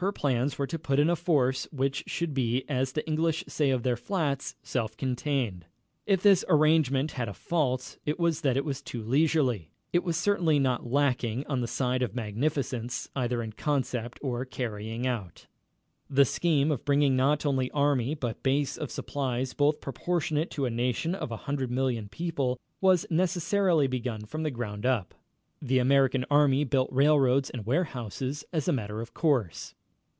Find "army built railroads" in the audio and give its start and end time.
26.30-27.50